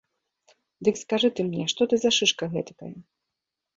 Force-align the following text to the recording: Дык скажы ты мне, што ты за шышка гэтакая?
Дык 0.87 0.95
скажы 1.01 1.29
ты 1.39 1.47
мне, 1.49 1.63
што 1.75 1.81
ты 1.93 2.03
за 2.05 2.11
шышка 2.21 2.45
гэтакая? 2.57 2.95